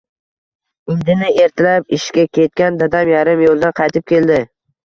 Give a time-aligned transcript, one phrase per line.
[0.93, 4.43] Indini ertalab ishga ketgan dadam yarim yo‘ldan qaytib keldi.